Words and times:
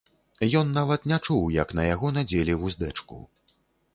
Ён 0.59 0.71
нават 0.77 1.03
не 1.11 1.19
чуў, 1.25 1.43
як 1.57 1.75
на 1.79 1.83
яго 1.93 2.11
надзелі 2.17 2.57
вуздэчку. 2.61 3.21